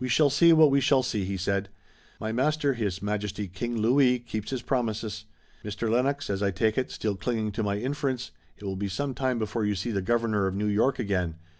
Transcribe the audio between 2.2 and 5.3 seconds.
master, His Majesty King Louis, keeps his promises.